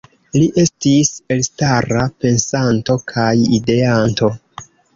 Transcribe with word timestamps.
Li 0.35 0.45
estis 0.61 1.11
elstara 1.35 2.07
pensanto 2.25 2.99
kaj 3.15 3.29
ideanto. 3.61 4.35